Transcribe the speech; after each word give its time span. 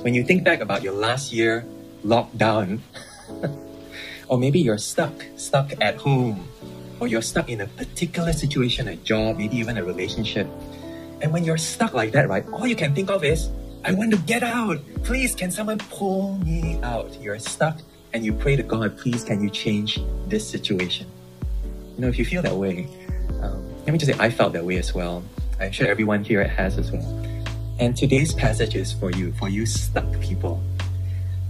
When 0.00 0.14
you 0.14 0.24
think 0.24 0.44
back 0.44 0.60
about 0.60 0.82
your 0.82 0.92
last 0.92 1.32
year 1.32 1.64
lockdown, 2.04 2.80
or 4.28 4.38
maybe 4.38 4.60
you're 4.60 4.78
stuck, 4.78 5.12
stuck 5.36 5.72
at 5.80 5.96
home, 5.96 6.46
or 7.00 7.08
you're 7.08 7.22
stuck 7.22 7.48
in 7.48 7.60
a 7.62 7.66
particular 7.66 8.32
situation, 8.32 8.88
a 8.88 8.96
job, 8.96 9.38
maybe 9.38 9.56
even 9.56 9.78
a 9.78 9.84
relationship. 9.84 10.46
And 11.22 11.32
when 11.32 11.44
you're 11.44 11.58
stuck 11.58 11.94
like 11.94 12.12
that, 12.12 12.28
right, 12.28 12.46
all 12.52 12.66
you 12.66 12.76
can 12.76 12.94
think 12.94 13.10
of 13.10 13.24
is, 13.24 13.48
I 13.84 13.92
want 13.92 14.10
to 14.12 14.18
get 14.18 14.42
out. 14.42 14.78
Please, 15.04 15.34
can 15.34 15.50
someone 15.50 15.78
pull 15.78 16.36
me 16.38 16.78
out? 16.82 17.16
You're 17.20 17.38
stuck 17.38 17.78
and 18.12 18.24
you 18.24 18.32
pray 18.32 18.56
to 18.56 18.62
God, 18.62 18.98
please, 18.98 19.24
can 19.24 19.42
you 19.42 19.50
change 19.50 20.00
this 20.26 20.46
situation? 20.48 21.06
You 21.96 22.02
know, 22.02 22.08
if 22.08 22.18
you 22.18 22.24
feel 22.24 22.42
that 22.42 22.54
way, 22.54 22.88
um, 23.40 23.64
let 23.84 23.92
me 23.92 23.98
just 23.98 24.12
say, 24.12 24.18
I 24.18 24.28
felt 24.30 24.52
that 24.52 24.64
way 24.64 24.76
as 24.76 24.94
well. 24.94 25.22
I'm 25.58 25.72
sure 25.72 25.86
everyone 25.86 26.22
here 26.22 26.46
has 26.46 26.76
as 26.76 26.92
well. 26.92 27.26
And 27.78 27.94
today's 27.94 28.32
passage 28.32 28.74
is 28.74 28.94
for 28.94 29.10
you, 29.10 29.32
for 29.34 29.50
you 29.50 29.66
stuck 29.66 30.08
people. 30.18 30.62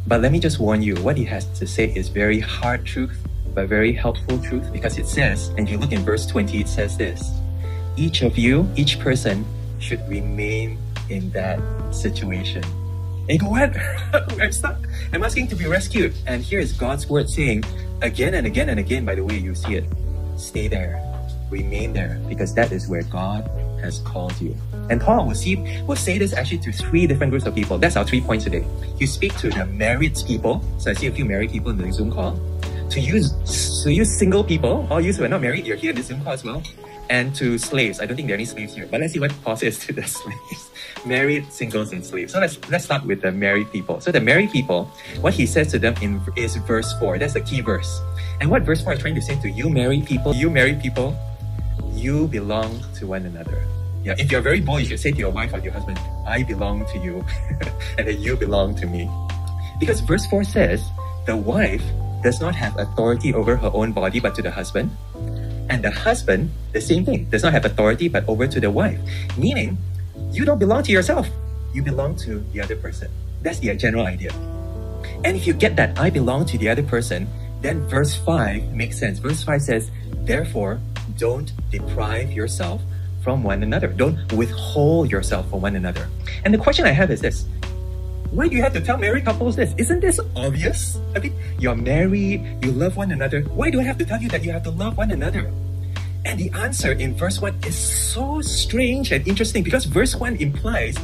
But 0.09 0.23
let 0.23 0.33
me 0.33 0.41
just 0.41 0.59
warn 0.59 0.83
you, 0.83 0.97
what 0.97 1.17
he 1.17 1.25
has 1.25 1.47
to 1.59 1.69
say 1.69 1.93
is 1.95 2.09
very 2.09 2.41
hard 2.41 2.85
truth, 2.85 3.17
but 3.55 3.69
very 3.69 3.93
helpful 3.93 4.39
truth 4.43 4.73
because 4.73 4.99
it 4.99 5.07
says, 5.07 5.49
and 5.57 5.69
you 5.69 5.79
look 5.79 5.93
in 5.93 6.01
verse 6.05 6.27
20, 6.27 6.61
it 6.61 6.69
says 6.69 6.97
this 6.97 7.33
each 7.97 8.23
of 8.23 8.37
you, 8.37 8.69
each 8.75 8.99
person 8.99 9.45
should 9.79 10.07
remain 10.09 10.79
in 11.11 11.31
that 11.31 11.61
situation. 11.95 12.65
And 13.29 13.39
go, 13.39 13.49
what? 13.49 13.77
I'm 14.41 14.51
stuck. 14.51 14.79
I'm 15.13 15.23
asking 15.23 15.47
to 15.49 15.57
be 15.57 15.67
rescued. 15.67 16.13
And 16.27 16.43
here 16.43 16.59
is 16.59 16.73
God's 16.73 17.09
word 17.09 17.31
saying, 17.31 17.65
again 18.03 18.35
and 18.35 18.47
again 18.49 18.69
and 18.69 18.81
again, 18.81 19.05
by 19.05 19.15
the 19.15 19.25
way 19.25 19.39
you 19.39 19.55
see 19.55 19.77
it, 19.77 19.85
stay 20.37 20.67
there, 20.67 21.01
remain 21.51 21.93
there, 21.93 22.21
because 22.29 22.53
that 22.55 22.73
is 22.73 22.89
where 22.89 23.03
God 23.03 23.49
has 23.87 24.01
called 24.01 24.39
you. 24.41 24.55
And 24.91 25.01
Paul 25.01 25.27
will 25.27 25.35
see 25.35 25.57
will 25.87 25.97
say 25.97 26.19
this 26.19 26.35
actually 26.35 26.59
to 26.59 26.73
three 26.73 27.07
different 27.07 27.31
groups 27.31 27.47
of 27.47 27.55
people. 27.55 27.79
That's 27.79 27.97
our 27.97 28.05
three 28.05 28.21
points 28.21 28.45
today. 28.45 28.67
You 28.99 29.07
speak 29.07 29.37
to 29.39 29.49
the 29.51 29.67
married 29.67 30.19
people. 30.27 30.63
So 30.79 30.91
I 30.91 30.95
see 30.95 31.07
a 31.07 31.13
few 31.13 31.25
married 31.25 31.51
people 31.51 31.71
in 31.71 31.79
the 31.79 31.91
Zoom 31.93 32.13
call. 32.13 32.39
To 32.91 33.01
use 33.01 33.33
to 33.83 33.93
use 33.93 34.11
single 34.19 34.45
people, 34.45 34.87
all 34.91 35.01
you 35.01 35.13
who 35.13 35.25
are 35.25 35.29
not 35.29 35.41
married, 35.41 35.67
you're 35.67 35.77
here 35.77 35.91
in 35.91 35.97
the 35.97 36.03
Zoom 36.03 36.23
call 36.23 36.35
as 36.35 36.45
well. 36.45 36.63
And 37.09 37.35
to 37.37 37.57
slaves. 37.59 38.01
I 38.01 38.07
don't 38.07 38.17
think 38.17 38.27
there 38.29 38.35
are 38.35 38.43
any 38.43 38.45
slaves 38.45 38.75
here, 38.75 38.87
but 38.91 39.01
let's 39.01 39.13
see 39.13 39.21
what 39.21 39.33
Paul 39.43 39.57
says 39.63 39.79
to 39.87 39.93
the 39.93 40.03
slaves. 40.03 40.71
married, 41.07 41.51
singles, 41.53 41.93
and 41.93 42.05
slaves. 42.05 42.33
So 42.33 42.41
let's 42.41 42.59
let's 42.69 42.85
start 42.85 43.05
with 43.07 43.23
the 43.23 43.33
married 43.33 43.71
people. 43.73 44.01
So 44.01 44.11
the 44.11 44.21
married 44.21 44.51
people, 44.51 44.91
what 45.21 45.35
he 45.35 45.47
says 45.47 45.71
to 45.73 45.79
them 45.79 45.95
in 46.03 46.21
is 46.37 46.57
verse 46.57 46.93
4. 46.99 47.19
That's 47.19 47.35
the 47.35 47.41
key 47.41 47.61
verse. 47.61 48.01
And 48.41 48.51
what 48.51 48.63
verse 48.63 48.83
4 48.83 48.95
is 48.95 48.99
trying 49.01 49.15
to 49.15 49.23
say 49.23 49.41
to 49.41 49.51
you 49.51 49.71
married 49.71 50.07
people, 50.07 50.35
you 50.35 50.51
married 50.51 50.81
people, 50.81 51.17
you 51.93 52.29
belong 52.29 52.83
to 52.97 53.07
one 53.07 53.25
another. 53.25 53.63
Yeah, 54.07 54.15
if 54.19 54.31
you're 54.31 54.41
very 54.41 54.61
bold, 54.61 54.83
you 54.83 54.87
should 54.87 55.01
say 55.01 55.11
to 55.11 55.19
your 55.19 55.35
wife 55.35 55.53
or 55.53 55.59
your 55.59 55.73
husband, 55.73 55.99
I 56.25 56.45
belong 56.45 56.87
to 56.95 56.99
you, 57.03 57.27
and 57.99 58.07
then 58.07 58.23
you 58.23 58.37
belong 58.37 58.77
to 58.77 58.87
me. 58.87 59.11
Because 59.81 59.99
verse 59.99 60.25
4 60.27 60.45
says, 60.45 60.87
the 61.27 61.37
wife 61.37 61.83
does 62.23 62.41
not 62.41 62.55
have 62.55 62.79
authority 62.79 63.35
over 63.35 63.57
her 63.57 63.71
own 63.75 63.91
body 63.91 64.21
but 64.21 64.37
to 64.37 64.43
the 64.43 64.51
husband. 64.53 64.95
And 65.69 65.83
the 65.83 65.91
husband, 65.91 66.55
the 66.71 66.81
same 66.81 67.05
thing, 67.05 67.25
does 67.35 67.43
not 67.43 67.53
have 67.53 67.65
authority 67.65 68.07
but 68.07 68.23
over 68.29 68.47
to 68.47 68.61
the 68.61 68.71
wife. 68.71 69.01
Meaning, 69.37 69.77
you 70.31 70.45
don't 70.45 70.61
belong 70.61 70.85
to 70.85 70.93
yourself, 70.93 71.27
you 71.75 71.83
belong 71.83 72.15
to 72.31 72.47
the 72.53 72.61
other 72.61 72.77
person. 72.77 73.11
That's 73.43 73.59
the 73.59 73.75
general 73.75 74.07
idea. 74.07 74.31
And 75.25 75.35
if 75.35 75.49
you 75.49 75.53
get 75.53 75.75
that 75.83 75.99
I 75.99 76.11
belong 76.11 76.47
to 76.47 76.59
the 76.59 76.69
other 76.69 76.85
person, 76.85 77.27
then 77.61 77.83
verse 77.89 78.15
5 78.15 78.71
makes 78.71 79.01
sense. 79.01 79.19
Verse 79.19 79.43
5 79.43 79.63
says, 79.63 79.91
Therefore, 80.23 80.79
don't 81.19 81.51
deprive 81.73 82.31
yourself 82.31 82.83
from 83.27 83.43
one 83.43 83.65
another. 83.65 83.89
Don't 83.89 84.23
withhold 84.33 85.11
yourself 85.11 85.51
from 85.51 85.61
one 85.61 85.75
another. 85.75 86.07
And 86.45 86.55
the 86.55 86.59
question 86.59 86.87
I 86.87 86.95
have 86.95 87.11
is 87.11 87.21
this 87.21 87.45
why 88.31 88.47
do 88.47 88.55
you 88.55 88.63
have 88.63 88.73
to 88.75 88.81
tell 88.81 88.99
married 88.99 89.25
couples 89.25 89.57
this? 89.57 89.75
Isn't 89.77 89.99
this 89.99 90.21
obvious? 90.37 90.97
I 91.17 91.19
mean, 91.19 91.35
you're 91.59 91.75
married, 91.75 92.47
you 92.63 92.71
love 92.71 92.97
one 92.97 93.11
another. 93.11 93.43
Why 93.51 93.71
do 93.71 93.81
I 93.81 93.83
have 93.83 93.99
to 93.99 94.05
tell 94.05 94.23
you 94.23 94.29
that 94.29 94.45
you 94.45 94.53
have 94.53 94.63
to 94.63 94.71
love 94.71 94.97
one 94.97 95.11
another? 95.11 95.51
And 96.25 96.39
the 96.39 96.51
answer 96.55 96.93
in 96.93 97.17
verse 97.17 97.43
1 97.43 97.67
is 97.67 97.75
so 97.75 98.41
strange 98.43 99.11
and 99.11 99.27
interesting 99.27 99.65
because 99.65 99.87
verse 99.87 100.15
1 100.15 100.37
implies 100.37 100.95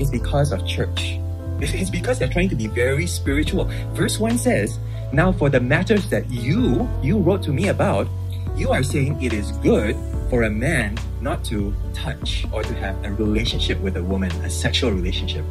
it's 0.00 0.08
because 0.08 0.52
of 0.52 0.64
church. 0.66 1.20
It's 1.60 1.90
because 1.90 2.18
they're 2.18 2.32
trying 2.32 2.48
to 2.48 2.56
be 2.56 2.68
very 2.68 3.06
spiritual. 3.06 3.68
Verse 3.92 4.18
1 4.18 4.38
says, 4.38 4.78
Now 5.12 5.32
for 5.32 5.50
the 5.50 5.60
matters 5.60 6.08
that 6.08 6.24
you, 6.30 6.88
you 7.02 7.18
wrote 7.18 7.42
to 7.44 7.52
me 7.52 7.68
about, 7.68 8.08
you 8.56 8.70
are 8.70 8.82
saying 8.82 9.20
it 9.22 9.34
is 9.34 9.52
good 9.60 9.92
for 10.30 10.44
a 10.44 10.50
man 10.50 10.96
not 11.20 11.44
to 11.44 11.74
touch 11.92 12.46
or 12.52 12.62
to 12.62 12.74
have 12.74 13.04
a 13.04 13.12
relationship 13.12 13.78
with 13.80 13.96
a 13.96 14.02
woman, 14.02 14.30
a 14.42 14.50
sexual 14.50 14.90
relationship. 14.90 15.44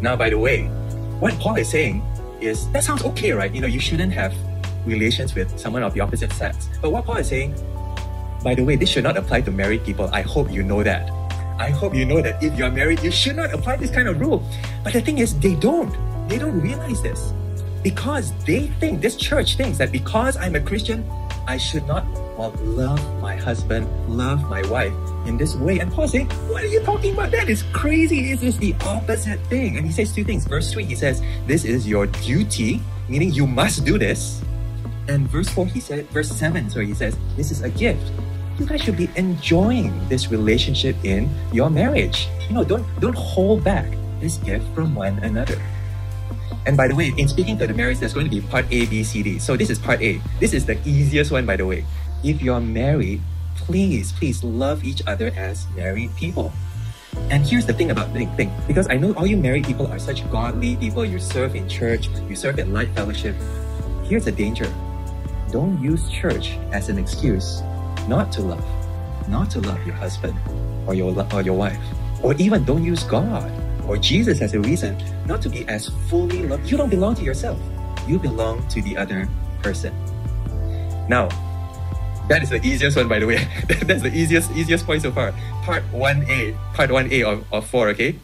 Now, 0.00 0.16
by 0.16 0.30
the 0.30 0.38
way, 0.38 0.64
what 1.18 1.34
Paul 1.38 1.56
is 1.56 1.68
saying 1.70 2.02
is 2.40 2.70
that 2.70 2.84
sounds 2.84 3.02
okay, 3.04 3.32
right? 3.32 3.52
You 3.54 3.60
know, 3.60 3.66
you 3.66 3.80
shouldn't 3.80 4.12
have 4.12 4.34
relations 4.86 5.34
with 5.34 5.58
someone 5.58 5.82
of 5.82 5.94
the 5.94 6.00
opposite 6.00 6.32
sex. 6.32 6.68
But 6.80 6.90
what 6.90 7.04
Paul 7.04 7.16
is 7.16 7.28
saying, 7.28 7.54
by 8.42 8.54
the 8.54 8.62
way, 8.62 8.76
this 8.76 8.88
should 8.88 9.04
not 9.04 9.16
apply 9.16 9.40
to 9.42 9.50
married 9.50 9.84
people. 9.84 10.08
I 10.12 10.22
hope 10.22 10.50
you 10.50 10.62
know 10.62 10.82
that. 10.82 11.10
I 11.58 11.70
hope 11.70 11.94
you 11.94 12.04
know 12.04 12.20
that 12.20 12.42
if 12.42 12.54
you're 12.56 12.70
married, 12.70 13.02
you 13.02 13.10
should 13.10 13.36
not 13.36 13.52
apply 13.52 13.76
this 13.76 13.90
kind 13.90 14.08
of 14.08 14.20
rule. 14.20 14.46
But 14.84 14.92
the 14.92 15.00
thing 15.00 15.18
is, 15.18 15.38
they 15.40 15.54
don't. 15.54 15.90
They 16.28 16.38
don't 16.38 16.60
realize 16.60 17.02
this. 17.02 17.32
Because 17.82 18.32
they 18.44 18.66
think, 18.78 19.00
this 19.00 19.16
church 19.16 19.56
thinks 19.56 19.78
that 19.78 19.90
because 19.90 20.36
I'm 20.36 20.54
a 20.54 20.60
Christian, 20.60 21.08
I 21.46 21.56
should 21.56 21.86
not 21.86 22.04
well, 22.36 22.52
love 22.60 23.00
my 23.20 23.34
husband, 23.34 23.88
love 24.08 24.48
my 24.50 24.60
wife 24.68 24.92
in 25.26 25.36
this 25.36 25.56
way. 25.56 25.78
And 25.78 25.90
Paul 25.90 26.06
saying, 26.06 26.28
What 26.48 26.62
are 26.62 26.68
you 26.68 26.80
talking 26.80 27.14
about? 27.14 27.30
That 27.30 27.48
is 27.48 27.64
crazy. 27.72 28.34
This 28.34 28.42
is 28.42 28.58
the 28.58 28.74
opposite 28.84 29.40
thing. 29.46 29.76
And 29.76 29.86
he 29.86 29.92
says 29.92 30.14
two 30.14 30.24
things. 30.24 30.44
Verse 30.44 30.70
3, 30.72 30.84
he 30.84 30.94
says, 30.94 31.22
This 31.46 31.64
is 31.64 31.88
your 31.88 32.06
duty, 32.06 32.82
meaning 33.08 33.32
you 33.32 33.46
must 33.46 33.84
do 33.84 33.98
this. 33.98 34.42
And 35.08 35.28
verse 35.28 35.48
4, 35.48 35.66
he 35.66 35.80
said, 35.80 36.08
verse 36.10 36.28
7, 36.28 36.68
so 36.68 36.80
he 36.80 36.92
says, 36.92 37.16
This 37.36 37.50
is 37.50 37.62
a 37.62 37.70
gift. 37.70 38.12
You 38.58 38.66
guys 38.66 38.82
should 38.82 38.96
be 38.96 39.08
enjoying 39.16 39.92
this 40.08 40.30
relationship 40.30 40.96
in 41.04 41.30
your 41.52 41.70
marriage. 41.70 42.28
You 42.48 42.54
know, 42.54 42.64
don't 42.64 42.84
don't 43.00 43.16
hold 43.16 43.64
back 43.64 43.86
this 44.20 44.36
gift 44.38 44.64
from 44.74 44.94
one 44.94 45.18
another. 45.20 45.60
And 46.64 46.76
by 46.76 46.88
the 46.88 46.94
way, 46.96 47.14
in 47.16 47.28
speaking 47.28 47.56
to 47.58 47.66
the 47.66 47.74
marriage, 47.74 47.98
there's 47.98 48.12
going 48.12 48.26
to 48.26 48.30
be 48.30 48.40
part 48.40 48.66
A, 48.72 48.86
B, 48.86 49.04
C, 49.04 49.22
D. 49.22 49.38
So 49.38 49.56
this 49.56 49.70
is 49.70 49.78
part 49.78 50.02
A. 50.02 50.20
This 50.40 50.52
is 50.52 50.66
the 50.66 50.76
easiest 50.88 51.30
one, 51.30 51.46
by 51.46 51.56
the 51.56 51.64
way 51.64 51.84
if 52.26 52.42
you're 52.42 52.60
married, 52.60 53.22
please, 53.54 54.10
please 54.10 54.42
love 54.42 54.82
each 54.84 55.00
other 55.06 55.32
as 55.36 55.66
married 55.76 56.10
people. 56.16 56.52
And 57.30 57.46
here's 57.46 57.64
the 57.66 57.72
thing 57.72 57.90
about 57.90 58.12
the 58.12 58.26
thing, 58.36 58.50
because 58.66 58.90
I 58.90 58.96
know 58.96 59.14
all 59.14 59.26
you 59.26 59.36
married 59.36 59.64
people 59.64 59.86
are 59.86 59.98
such 59.98 60.28
godly 60.30 60.76
people, 60.76 61.04
you 61.04 61.18
serve 61.18 61.54
in 61.54 61.68
church, 61.68 62.08
you 62.28 62.34
serve 62.34 62.58
at 62.58 62.68
Light 62.68 62.90
Fellowship. 62.90 63.34
Here's 64.04 64.26
a 64.26 64.32
danger. 64.32 64.66
Don't 65.50 65.80
use 65.80 66.10
church 66.10 66.58
as 66.72 66.88
an 66.88 66.98
excuse 66.98 67.62
not 68.08 68.32
to 68.32 68.42
love, 68.42 68.66
not 69.28 69.48
to 69.50 69.60
love 69.60 69.84
your 69.86 69.94
husband 69.94 70.36
or 70.86 70.94
your, 70.94 71.14
or 71.32 71.42
your 71.42 71.54
wife. 71.54 71.80
Or 72.22 72.34
even 72.34 72.64
don't 72.64 72.84
use 72.84 73.04
God 73.04 73.50
or 73.86 73.96
Jesus 73.96 74.40
as 74.40 74.54
a 74.54 74.60
reason 74.60 74.98
not 75.26 75.40
to 75.42 75.48
be 75.48 75.66
as 75.68 75.90
fully 76.10 76.42
loved. 76.42 76.68
You 76.70 76.76
don't 76.76 76.90
belong 76.90 77.14
to 77.16 77.22
yourself. 77.22 77.58
You 78.06 78.18
belong 78.18 78.66
to 78.68 78.82
the 78.82 78.96
other 78.96 79.28
person. 79.62 79.94
Now, 81.08 81.28
that 82.28 82.42
is 82.42 82.50
the 82.50 82.64
easiest 82.66 82.96
one, 82.96 83.08
by 83.08 83.18
the 83.18 83.26
way. 83.26 83.36
That's 83.86 84.02
the 84.02 84.12
easiest 84.12 84.50
easiest 84.52 84.86
point 84.86 85.02
so 85.02 85.12
far. 85.12 85.32
Part 85.62 85.84
1A. 85.92 86.56
Part 86.74 86.90
1A 86.90 87.24
of, 87.24 87.44
of 87.52 87.66
4, 87.66 87.88
okay? 87.90 88.16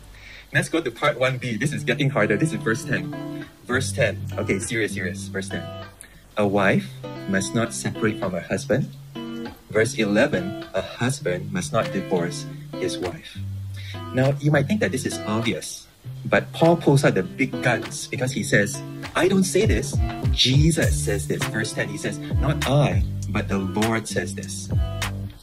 Let's 0.53 0.69
go 0.69 0.81
to 0.81 0.91
part 0.91 1.19
1B. 1.19 1.59
This 1.59 1.73
is 1.73 1.83
getting 1.83 2.11
harder. 2.11 2.37
This 2.37 2.53
is 2.53 2.61
verse 2.61 2.85
10. 2.85 3.47
Verse 3.65 3.93
10. 3.93 4.37
Okay, 4.39 4.59
serious, 4.59 4.93
serious. 4.93 5.29
Verse 5.29 5.49
10. 5.49 5.63
A 6.37 6.47
wife 6.47 6.91
must 7.29 7.55
not 7.55 7.73
separate 7.73 8.19
from 8.19 8.33
her 8.33 8.41
husband. 8.41 8.91
Verse 9.71 9.95
11. 9.95 10.67
A 10.75 10.83
husband 10.83 11.53
must 11.53 11.73
not 11.73 11.91
divorce 11.93 12.45
his 12.77 12.99
wife. 12.99 13.39
Now, 14.13 14.35
you 14.41 14.51
might 14.51 14.67
think 14.67 14.81
that 14.81 14.93
this 14.93 15.07
is 15.07 15.19
obvious, 15.25 15.87
but 16.27 16.53
Paul 16.53 16.77
pulls 16.77 17.05
out 17.05 17.15
the 17.15 17.23
big 17.23 17.51
guns 17.63 18.09
because 18.09 18.33
he 18.33 18.43
says, 18.43 18.81
I 19.15 19.29
don't 19.29 19.45
say 19.45 19.65
this. 19.65 19.97
Jesus 20.33 20.93
says 20.93 21.29
this. 21.29 21.43
Verse 21.45 21.73
10, 21.73 21.89
he 21.89 21.97
says, 21.97 22.19
Not 22.41 22.67
I, 22.69 23.05
but 23.33 23.49
the 23.49 23.59
Lord 23.59 24.07
says 24.07 24.35
this. 24.35 24.69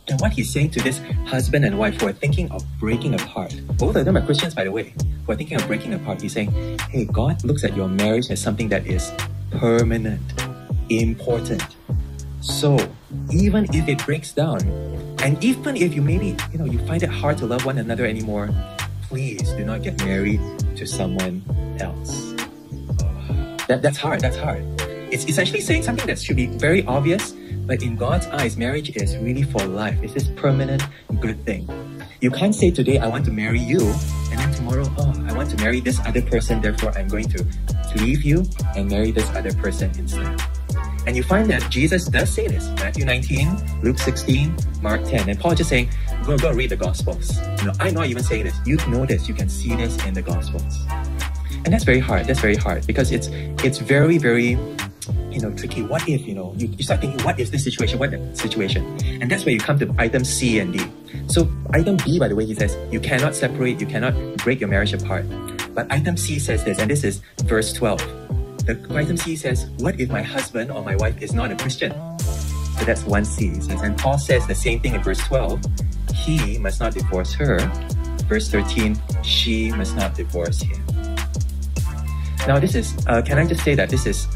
And 0.07 0.19
what 0.21 0.31
he's 0.31 0.51
saying 0.51 0.71
to 0.71 0.81
this 0.81 0.99
husband 1.25 1.65
and 1.65 1.77
wife 1.77 1.99
who 1.99 2.07
are 2.07 2.13
thinking 2.13 2.49
of 2.51 2.63
breaking 2.79 3.13
apart, 3.15 3.53
both 3.77 3.95
of 3.95 4.05
them 4.05 4.17
are 4.17 4.25
Christians, 4.25 4.55
by 4.55 4.63
the 4.63 4.71
way, 4.71 4.93
who 5.25 5.31
are 5.31 5.35
thinking 5.35 5.57
of 5.57 5.67
breaking 5.67 5.93
apart, 5.93 6.21
he's 6.21 6.33
saying, 6.33 6.51
hey, 6.89 7.05
God 7.05 7.43
looks 7.43 7.63
at 7.63 7.75
your 7.75 7.87
marriage 7.87 8.31
as 8.31 8.41
something 8.41 8.69
that 8.69 8.87
is 8.87 9.11
permanent, 9.51 10.21
important. 10.89 11.63
So 12.41 12.77
even 13.31 13.65
if 13.73 13.87
it 13.87 14.03
breaks 14.05 14.31
down, 14.31 14.61
and 15.21 15.43
even 15.43 15.75
if 15.75 15.93
you 15.93 16.01
maybe, 16.01 16.35
you 16.51 16.57
know, 16.57 16.65
you 16.65 16.79
find 16.87 17.03
it 17.03 17.09
hard 17.09 17.37
to 17.39 17.45
love 17.45 17.65
one 17.65 17.77
another 17.77 18.05
anymore, 18.05 18.49
please 19.03 19.51
do 19.53 19.65
not 19.65 19.83
get 19.83 20.03
married 20.05 20.41
to 20.75 20.87
someone 20.87 21.43
else. 21.79 22.33
That, 23.67 23.81
that's 23.81 23.97
hard, 23.97 24.21
that's 24.21 24.37
hard. 24.37 24.63
It's 25.11 25.25
essentially 25.25 25.61
saying 25.61 25.83
something 25.83 26.07
that 26.07 26.19
should 26.19 26.35
be 26.35 26.47
very 26.47 26.85
obvious, 26.85 27.33
but 27.69 27.83
in 27.83 27.95
God's 27.95 28.25
eyes, 28.33 28.57
marriage 28.57 28.89
is 28.97 29.15
really 29.17 29.43
for 29.43 29.63
life. 29.63 30.01
It's 30.01 30.15
this 30.15 30.27
permanent 30.35 30.81
good 31.19 31.45
thing. 31.45 31.69
You 32.19 32.31
can't 32.31 32.55
say 32.55 32.71
today, 32.71 32.97
I 32.97 33.07
want 33.07 33.25
to 33.25 33.31
marry 33.31 33.59
you, 33.59 33.79
and 34.31 34.39
then 34.39 34.51
tomorrow, 34.55 34.85
oh, 34.97 35.13
I 35.29 35.33
want 35.33 35.51
to 35.51 35.57
marry 35.57 35.79
this 35.79 35.99
other 35.99 36.23
person, 36.23 36.61
therefore 36.61 36.97
I'm 36.97 37.07
going 37.07 37.29
to 37.29 37.45
leave 37.97 38.23
you 38.23 38.43
and 38.75 38.89
marry 38.89 39.11
this 39.11 39.29
other 39.37 39.53
person 39.53 39.91
instead. 39.99 40.41
And 41.05 41.15
you 41.15 41.21
find 41.21 41.47
that 41.51 41.69
Jesus 41.69 42.07
does 42.07 42.33
say 42.33 42.47
this. 42.47 42.67
Matthew 42.81 43.05
19, 43.05 43.81
Luke 43.83 43.99
16, 43.99 44.55
Mark 44.81 45.03
10. 45.05 45.29
And 45.29 45.39
Paul 45.39 45.53
just 45.53 45.69
saying, 45.69 45.91
go, 46.25 46.39
go 46.39 46.51
read 46.51 46.71
the 46.71 46.75
Gospels. 46.75 47.37
You 47.59 47.65
know, 47.65 47.73
I'm 47.79 47.93
not 47.93 48.07
even 48.07 48.23
saying 48.23 48.45
this. 48.45 48.57
You 48.65 48.77
know 48.87 49.05
this. 49.05 49.27
You 49.27 49.35
can 49.35 49.47
see 49.47 49.75
this 49.75 50.03
in 50.05 50.15
the 50.15 50.23
Gospels. 50.23 50.85
And 51.65 51.67
that's 51.67 51.83
very 51.83 51.99
hard. 51.99 52.25
That's 52.25 52.39
very 52.39 52.55
hard 52.55 52.87
because 52.87 53.11
it's 53.11 53.27
it's 53.63 53.77
very, 53.77 54.17
very 54.17 54.57
you 55.31 55.39
know, 55.39 55.51
tricky. 55.53 55.81
What 55.81 56.07
if, 56.07 56.27
you 56.27 56.33
know, 56.33 56.53
you, 56.57 56.67
you 56.67 56.83
start 56.83 57.01
thinking, 57.01 57.23
what 57.25 57.39
is 57.39 57.51
this 57.51 57.63
situation? 57.63 57.99
What 57.99 58.11
the 58.11 58.35
situation? 58.35 58.85
And 59.21 59.29
that's 59.29 59.45
where 59.45 59.53
you 59.53 59.59
come 59.59 59.79
to 59.79 59.93
item 59.97 60.23
C 60.23 60.59
and 60.59 60.73
D. 60.73 60.79
So 61.27 61.49
item 61.71 61.97
B, 61.97 62.19
by 62.19 62.27
the 62.27 62.35
way, 62.35 62.45
he 62.45 62.55
says, 62.55 62.77
you 62.91 62.99
cannot 62.99 63.35
separate, 63.35 63.79
you 63.79 63.87
cannot 63.87 64.13
break 64.37 64.59
your 64.59 64.69
marriage 64.69 64.93
apart. 64.93 65.25
But 65.73 65.91
item 65.91 66.17
C 66.17 66.39
says 66.39 66.63
this, 66.63 66.79
and 66.79 66.89
this 66.89 67.03
is 67.03 67.21
verse 67.43 67.73
12. 67.73 67.99
The 68.65 68.87
item 68.91 69.17
C 69.17 69.35
says, 69.35 69.69
what 69.79 69.99
if 69.99 70.09
my 70.09 70.21
husband 70.21 70.71
or 70.71 70.83
my 70.83 70.95
wife 70.95 71.21
is 71.21 71.33
not 71.33 71.51
a 71.51 71.55
Christian? 71.55 71.91
So 72.19 72.85
that's 72.85 73.03
1C. 73.03 73.63
Says, 73.63 73.81
and 73.81 73.97
Paul 73.97 74.17
says 74.17 74.47
the 74.47 74.55
same 74.55 74.79
thing 74.79 74.95
in 74.95 75.03
verse 75.03 75.19
12. 75.19 75.61
He 76.13 76.57
must 76.59 76.79
not 76.79 76.93
divorce 76.93 77.33
her. 77.33 77.59
Verse 78.27 78.49
13, 78.49 78.95
she 79.23 79.71
must 79.71 79.95
not 79.95 80.15
divorce 80.15 80.61
him. 80.61 80.81
Now, 82.47 82.59
this 82.59 82.75
is, 82.75 82.95
uh, 83.07 83.21
can 83.21 83.37
I 83.37 83.45
just 83.45 83.63
say 83.63 83.75
that 83.75 83.89
this 83.89 84.05
is 84.05 84.27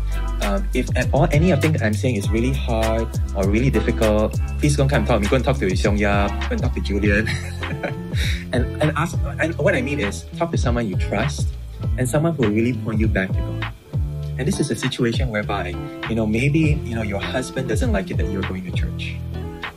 um, 0.43 0.67
if 0.73 0.87
at 0.97 1.07
all 1.13 1.27
any 1.31 1.51
of 1.51 1.61
things 1.61 1.81
I'm 1.81 1.93
saying 1.93 2.15
is 2.15 2.29
really 2.29 2.53
hard 2.53 3.07
or 3.35 3.47
really 3.47 3.69
difficult, 3.69 4.39
please 4.59 4.75
don't 4.75 4.89
come 4.89 5.05
talk 5.05 5.17
to 5.17 5.21
me. 5.21 5.27
Go 5.27 5.37
and 5.37 5.45
talk 5.45 5.57
to 5.57 5.67
Xiong 5.67 5.97
Yap, 5.97 6.29
go 6.49 6.53
and 6.53 6.61
talk 6.61 6.73
to 6.73 6.81
Julian. 6.81 7.27
and, 8.53 8.65
and 8.81 8.91
ask, 8.95 9.17
and 9.39 9.55
what 9.57 9.75
I 9.75 9.81
mean 9.81 9.99
is 9.99 10.25
talk 10.37 10.51
to 10.51 10.57
someone 10.57 10.87
you 10.87 10.95
trust 10.95 11.47
and 11.97 12.07
someone 12.07 12.35
who 12.35 12.43
will 12.43 12.51
really 12.51 12.73
point 12.73 12.99
you 12.99 13.07
back 13.07 13.29
to 13.29 13.39
God. 13.39 13.73
And 14.37 14.47
this 14.47 14.59
is 14.59 14.71
a 14.71 14.75
situation 14.75 15.29
whereby, 15.29 15.69
you 16.09 16.15
know, 16.15 16.25
maybe, 16.25 16.81
you 16.83 16.95
know, 16.95 17.03
your 17.03 17.19
husband 17.19 17.69
doesn't 17.69 17.91
like 17.91 18.09
it 18.09 18.17
that 18.17 18.29
you're 18.31 18.41
going 18.41 18.65
to 18.65 18.71
church. 18.71 19.15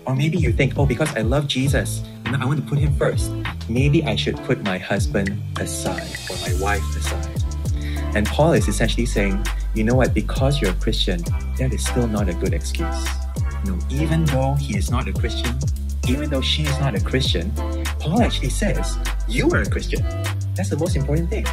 Or 0.06 0.14
maybe 0.14 0.38
you 0.38 0.52
think, 0.52 0.78
oh, 0.78 0.86
because 0.86 1.14
I 1.16 1.20
love 1.20 1.46
Jesus, 1.46 2.02
you 2.24 2.32
know, 2.32 2.38
I 2.40 2.46
want 2.46 2.62
to 2.62 2.66
put 2.66 2.78
him 2.78 2.94
first. 2.96 3.32
Maybe 3.68 4.04
I 4.04 4.16
should 4.16 4.36
put 4.44 4.62
my 4.62 4.78
husband 4.78 5.42
aside 5.60 6.16
or 6.30 6.36
my 6.48 6.56
wife 6.60 6.96
aside. 6.96 7.28
And 8.16 8.24
Paul 8.26 8.54
is 8.54 8.66
essentially 8.66 9.04
saying, 9.04 9.44
you 9.76 9.84
know 9.84 9.94
what, 9.94 10.14
because 10.14 10.58
you're 10.60 10.70
a 10.70 10.74
Christian, 10.76 11.22
that 11.58 11.70
is 11.70 11.84
still 11.84 12.08
not 12.08 12.30
a 12.30 12.34
good 12.34 12.54
excuse. 12.54 13.06
You 13.62 13.72
know, 13.72 13.78
even 13.90 14.24
though 14.24 14.54
he 14.54 14.74
is 14.74 14.90
not 14.90 15.06
a 15.06 15.12
Christian, 15.12 15.54
even 16.08 16.30
though 16.30 16.40
she 16.40 16.62
is 16.62 16.80
not 16.80 16.94
a 16.94 17.00
Christian, 17.00 17.52
Paul 18.00 18.22
actually 18.22 18.48
says, 18.48 18.96
you 19.28 19.50
are 19.50 19.60
a 19.60 19.68
Christian. 19.68 20.02
That's 20.54 20.70
the 20.70 20.78
most 20.78 20.96
important 20.96 21.28
thing. 21.28 21.44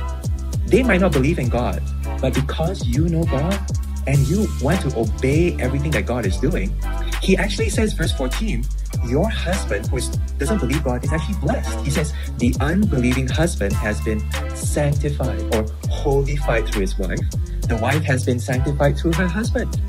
They 0.67 0.83
might 0.83 1.01
not 1.01 1.11
believe 1.11 1.37
in 1.37 1.49
God, 1.49 1.83
but 2.21 2.33
because 2.33 2.87
you 2.87 3.09
know 3.09 3.25
God 3.25 3.59
and 4.07 4.17
you 4.19 4.47
want 4.61 4.79
to 4.81 4.97
obey 4.97 5.57
everything 5.59 5.91
that 5.91 6.05
God 6.05 6.25
is 6.25 6.37
doing, 6.37 6.73
he 7.21 7.35
actually 7.35 7.69
says, 7.69 7.91
verse 7.91 8.13
14, 8.13 8.63
your 9.05 9.29
husband 9.29 9.87
who 9.87 9.99
doesn't 10.37 10.59
believe 10.59 10.81
God 10.85 11.03
is 11.03 11.11
actually 11.11 11.39
blessed. 11.41 11.77
He 11.83 11.91
says, 11.91 12.13
the 12.37 12.55
unbelieving 12.61 13.27
husband 13.27 13.73
has 13.73 13.99
been 14.01 14.21
sanctified 14.55 15.41
or 15.55 15.65
holified 15.89 16.67
through 16.69 16.81
his 16.81 16.97
wife 16.97 17.19
the 17.67 17.77
wife 17.77 18.03
has 18.03 18.25
been 18.25 18.39
sanctified 18.39 18.97
through 18.97 19.13
her 19.13 19.27
husband. 19.27 19.79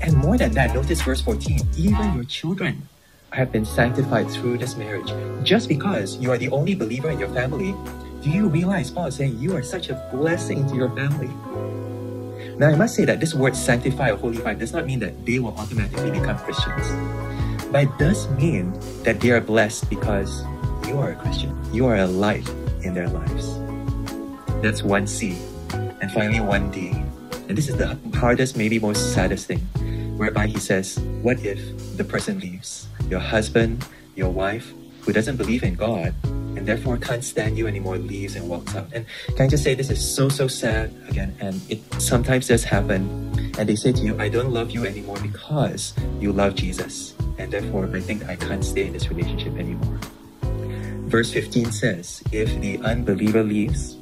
And 0.00 0.16
more 0.16 0.36
than 0.36 0.52
that, 0.52 0.74
notice 0.74 1.00
verse 1.02 1.20
14 1.20 1.60
even 1.76 2.14
your 2.14 2.24
children 2.24 2.88
have 3.32 3.52
been 3.52 3.64
sanctified 3.64 4.30
through 4.30 4.58
this 4.58 4.76
marriage. 4.76 5.10
Just 5.42 5.68
because 5.68 6.16
you 6.16 6.30
are 6.30 6.38
the 6.38 6.50
only 6.50 6.74
believer 6.74 7.10
in 7.10 7.18
your 7.18 7.28
family, 7.30 7.74
do 8.22 8.30
you 8.30 8.48
realize 8.48 8.90
Paul 8.90 9.06
is 9.06 9.16
saying 9.16 9.38
you 9.38 9.56
are 9.56 9.62
such 9.62 9.88
a 9.88 9.94
blessing 10.12 10.68
to 10.68 10.74
your 10.76 10.90
family? 10.90 11.28
Now, 12.58 12.68
I 12.68 12.74
must 12.74 12.94
say 12.94 13.04
that 13.04 13.20
this 13.20 13.34
word 13.34 13.54
sanctify 13.54 14.10
or 14.10 14.16
holify 14.16 14.58
does 14.58 14.72
not 14.72 14.84
mean 14.84 14.98
that 15.00 15.24
they 15.24 15.38
will 15.38 15.56
automatically 15.56 16.10
become 16.10 16.36
Christians. 16.38 16.90
But 17.70 17.84
it 17.84 17.98
does 17.98 18.28
mean 18.30 18.72
that 19.04 19.20
they 19.20 19.30
are 19.30 19.40
blessed 19.40 19.88
because 19.88 20.42
you 20.86 20.98
are 20.98 21.12
a 21.12 21.16
Christian. 21.16 21.56
You 21.72 21.86
are 21.86 21.96
a 21.96 22.06
light 22.06 22.48
in 22.82 22.94
their 22.94 23.08
lives. 23.08 23.58
That's 24.60 24.82
1C. 24.82 25.47
And 26.00 26.12
finally, 26.12 26.38
1D. 26.38 26.94
And 27.48 27.56
this 27.56 27.68
is 27.68 27.76
the 27.76 27.98
hardest, 28.14 28.56
maybe 28.56 28.78
most 28.78 29.14
saddest 29.14 29.46
thing, 29.46 29.60
whereby 30.18 30.46
he 30.46 30.58
says, 30.58 30.98
What 31.22 31.40
if 31.44 31.58
the 31.96 32.04
person 32.04 32.38
leaves? 32.40 32.88
Your 33.08 33.20
husband, 33.20 33.86
your 34.14 34.30
wife, 34.30 34.72
who 35.00 35.12
doesn't 35.12 35.36
believe 35.36 35.62
in 35.62 35.74
God, 35.74 36.12
and 36.24 36.66
therefore 36.66 36.98
can't 36.98 37.24
stand 37.24 37.56
you 37.56 37.66
anymore, 37.66 37.96
leaves 37.96 38.36
and 38.36 38.48
walks 38.48 38.76
out. 38.76 38.88
And 38.92 39.06
can 39.28 39.46
I 39.46 39.48
just 39.48 39.64
say, 39.64 39.74
this 39.74 39.90
is 39.90 39.98
so, 39.98 40.28
so 40.28 40.48
sad 40.48 40.92
again, 41.08 41.34
and 41.40 41.62
it 41.70 41.80
sometimes 42.02 42.48
does 42.48 42.64
happen. 42.64 43.08
And 43.56 43.68
they 43.68 43.74
say 43.76 43.92
to 43.92 44.00
you, 44.02 44.18
I 44.20 44.28
don't 44.28 44.52
love 44.52 44.70
you 44.70 44.84
anymore 44.84 45.16
because 45.22 45.94
you 46.20 46.32
love 46.32 46.54
Jesus. 46.56 47.14
And 47.38 47.50
therefore, 47.50 47.88
I 47.94 48.00
think 48.00 48.28
I 48.28 48.36
can't 48.36 48.64
stay 48.64 48.86
in 48.86 48.92
this 48.92 49.08
relationship 49.08 49.56
anymore. 49.56 49.98
Verse 51.08 51.32
15 51.32 51.72
says, 51.72 52.22
If 52.30 52.60
the 52.60 52.78
unbeliever 52.84 53.42
leaves, 53.42 53.96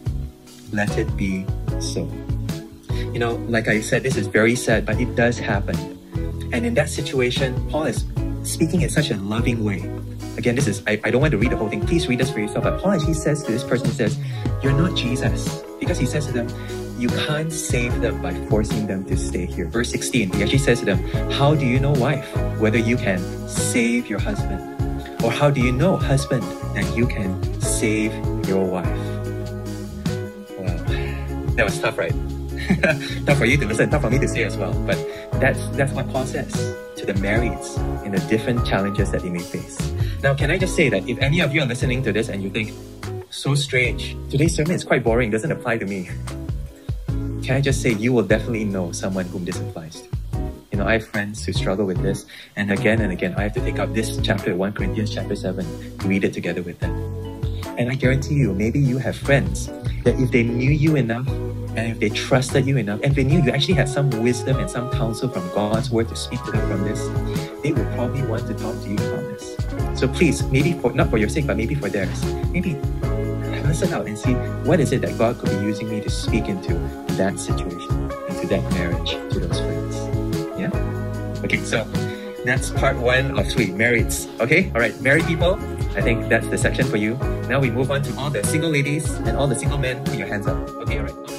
let 0.72 0.98
it 0.98 1.14
be 1.16 1.46
so. 1.80 2.08
You 3.12 3.18
know, 3.18 3.36
like 3.48 3.68
I 3.68 3.80
said, 3.80 4.02
this 4.02 4.16
is 4.16 4.26
very 4.26 4.54
sad, 4.54 4.84
but 4.84 5.00
it 5.00 5.14
does 5.16 5.38
happen. 5.38 5.76
And 6.52 6.66
in 6.66 6.74
that 6.74 6.88
situation, 6.88 7.54
Paul 7.70 7.84
is 7.84 8.04
speaking 8.44 8.82
in 8.82 8.90
such 8.90 9.10
a 9.10 9.16
loving 9.16 9.64
way. 9.64 9.90
Again, 10.36 10.54
this 10.54 10.66
is, 10.66 10.82
I, 10.86 11.00
I 11.02 11.10
don't 11.10 11.20
want 11.20 11.32
to 11.32 11.38
read 11.38 11.52
the 11.52 11.56
whole 11.56 11.68
thing. 11.68 11.84
Please 11.86 12.08
read 12.08 12.20
this 12.20 12.30
for 12.30 12.40
yourself. 12.40 12.64
But 12.64 12.80
Paul 12.80 12.92
actually 12.92 13.14
says 13.14 13.42
to 13.44 13.52
this 13.52 13.64
person, 13.64 13.86
he 13.86 13.92
says, 13.92 14.18
You're 14.62 14.76
not 14.76 14.94
Jesus. 14.96 15.62
Because 15.80 15.98
he 15.98 16.06
says 16.06 16.26
to 16.26 16.32
them, 16.32 16.48
You 16.98 17.08
can't 17.08 17.52
save 17.52 18.00
them 18.00 18.20
by 18.20 18.34
forcing 18.48 18.86
them 18.86 19.04
to 19.06 19.16
stay 19.16 19.46
here. 19.46 19.66
Verse 19.66 19.90
16, 19.90 20.32
he 20.32 20.42
actually 20.42 20.58
says 20.58 20.80
to 20.80 20.86
them, 20.86 21.02
How 21.32 21.54
do 21.54 21.66
you 21.66 21.80
know, 21.80 21.92
wife, 21.92 22.28
whether 22.58 22.78
you 22.78 22.96
can 22.96 23.18
save 23.48 24.08
your 24.08 24.20
husband? 24.20 24.60
Or 25.24 25.30
how 25.30 25.50
do 25.50 25.60
you 25.60 25.72
know, 25.72 25.96
husband, 25.96 26.42
that 26.74 26.96
you 26.96 27.06
can 27.06 27.42
save 27.60 28.12
your 28.46 28.64
wife? 28.64 29.05
That 31.56 31.64
was 31.64 31.78
tough, 31.80 31.98
right? 31.98 32.14
tough 33.26 33.38
for 33.38 33.44
you 33.44 33.56
to 33.56 33.66
listen, 33.66 33.90
tough 33.90 34.02
for 34.02 34.10
me 34.10 34.18
to 34.18 34.28
say 34.28 34.44
as 34.44 34.56
well. 34.56 34.72
But 34.86 34.96
that's 35.40 35.60
that's 35.76 35.92
what 35.92 36.08
Paul 36.10 36.26
says 36.26 36.52
to 36.96 37.04
the 37.04 37.14
marrieds 37.14 37.76
in 38.04 38.12
the 38.12 38.20
different 38.28 38.66
challenges 38.66 39.10
that 39.10 39.22
they 39.22 39.30
may 39.30 39.42
face. 39.42 39.76
Now, 40.22 40.34
can 40.34 40.50
I 40.50 40.58
just 40.58 40.76
say 40.76 40.88
that 40.88 41.08
if 41.08 41.18
any 41.18 41.40
of 41.40 41.54
you 41.54 41.62
are 41.62 41.66
listening 41.66 42.02
to 42.04 42.12
this 42.12 42.28
and 42.28 42.42
you 42.42 42.50
think, 42.50 42.72
so 43.30 43.54
strange, 43.54 44.16
today's 44.30 44.54
sermon 44.54 44.72
is 44.72 44.84
quite 44.84 45.04
boring, 45.04 45.30
doesn't 45.30 45.52
apply 45.52 45.78
to 45.78 45.84
me. 45.84 46.08
Can 47.44 47.56
I 47.56 47.60
just 47.60 47.82
say 47.82 47.92
you 47.92 48.12
will 48.12 48.24
definitely 48.24 48.64
know 48.64 48.92
someone 48.92 49.26
whom 49.26 49.44
this 49.44 49.60
applies 49.60 50.00
to? 50.00 50.08
You 50.72 50.78
know, 50.78 50.86
I 50.86 50.94
have 50.94 51.06
friends 51.06 51.44
who 51.44 51.52
struggle 51.52 51.86
with 51.86 52.02
this, 52.02 52.26
and 52.56 52.72
again 52.72 53.00
and 53.00 53.12
again, 53.12 53.34
I 53.36 53.42
have 53.42 53.52
to 53.54 53.60
take 53.60 53.78
up 53.78 53.92
this 53.94 54.18
chapter, 54.22 54.56
1 54.56 54.72
Corinthians 54.72 55.14
chapter 55.14 55.36
7, 55.36 55.64
read 56.04 56.24
it 56.24 56.32
together 56.32 56.62
with 56.62 56.78
them. 56.80 56.92
And 57.78 57.90
I 57.90 57.94
guarantee 57.94 58.34
you, 58.34 58.52
maybe 58.54 58.80
you 58.80 58.98
have 58.98 59.16
friends 59.16 59.68
that 60.06 60.18
if 60.20 60.30
they 60.30 60.44
knew 60.44 60.70
you 60.70 60.94
enough, 60.94 61.26
and 61.76 61.90
if 61.90 61.98
they 61.98 62.08
trusted 62.08 62.64
you 62.64 62.78
enough, 62.78 63.00
and 63.02 63.14
they 63.14 63.24
knew 63.24 63.42
you 63.42 63.50
actually 63.50 63.74
had 63.74 63.88
some 63.88 64.08
wisdom 64.22 64.56
and 64.58 64.70
some 64.70 64.88
counsel 64.92 65.28
from 65.28 65.46
God's 65.50 65.90
word 65.90 66.08
to 66.08 66.16
speak 66.16 66.42
to 66.44 66.52
them 66.52 66.62
from 66.70 66.84
this, 66.86 67.02
they 67.62 67.72
would 67.72 67.92
probably 67.94 68.22
want 68.22 68.46
to 68.46 68.54
talk 68.54 68.80
to 68.82 68.88
you 68.88 68.94
about 68.94 69.26
this. 69.34 69.56
So 69.98 70.06
please, 70.06 70.44
maybe 70.44 70.74
for 70.74 70.92
not 70.92 71.10
for 71.10 71.18
your 71.18 71.28
sake, 71.28 71.46
but 71.46 71.56
maybe 71.56 71.74
for 71.74 71.90
theirs, 71.90 72.24
maybe 72.54 72.74
listen 73.66 73.92
out 73.92 74.06
and 74.06 74.16
see 74.16 74.34
what 74.62 74.78
is 74.78 74.92
it 74.92 75.02
that 75.02 75.18
God 75.18 75.38
could 75.38 75.50
be 75.50 75.66
using 75.66 75.90
me 75.90 76.00
to 76.00 76.08
speak 76.08 76.48
into 76.48 76.74
that 77.18 77.38
situation, 77.38 77.90
into 78.28 78.46
that 78.46 78.62
marriage, 78.72 79.10
to 79.34 79.40
those 79.40 79.58
friends. 79.58 79.96
Yeah? 80.56 80.70
Okay, 81.44 81.58
so 81.58 81.82
that's 82.46 82.70
part 82.70 82.96
one 82.96 83.36
of 83.36 83.50
three, 83.50 83.68
marrieds. 83.68 84.30
Okay? 84.38 84.70
Alright, 84.70 85.00
married 85.00 85.26
people, 85.26 85.58
I 85.96 86.02
think 86.02 86.28
that's 86.28 86.46
the 86.48 86.58
section 86.58 86.86
for 86.86 86.98
you. 86.98 87.14
Now 87.48 87.58
we 87.58 87.70
move 87.70 87.90
on 87.90 88.02
to 88.02 88.16
all 88.18 88.28
the 88.28 88.44
single 88.44 88.70
ladies 88.70 89.10
and 89.26 89.36
all 89.36 89.46
the 89.46 89.56
single 89.56 89.78
men. 89.78 90.04
Put 90.04 90.18
your 90.18 90.28
hands 90.28 90.46
up. 90.46 90.68
Okay, 90.84 90.98
alright. 90.98 91.35